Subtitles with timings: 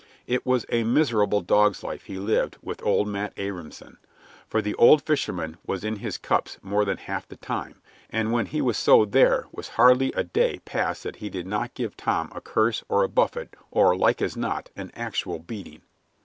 [0.25, 3.99] It was a miserable dog's life he lived with old Matt Abrahamson,
[4.47, 8.47] for the old fisherman was in his cups more than half the time, and when
[8.47, 12.31] he was so there was hardly a day passed that he did not give Tom
[12.33, 15.83] a curse or a buffet or, as like as not, an actual beating.